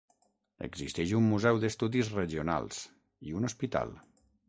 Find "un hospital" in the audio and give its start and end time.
3.43-3.99